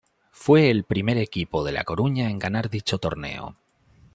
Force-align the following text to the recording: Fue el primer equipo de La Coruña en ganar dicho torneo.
Fue 0.31 0.71
el 0.71 0.83
primer 0.83 1.19
equipo 1.19 1.63
de 1.63 1.73
La 1.73 1.83
Coruña 1.83 2.31
en 2.31 2.39
ganar 2.39 2.71
dicho 2.71 2.97
torneo. 2.97 3.55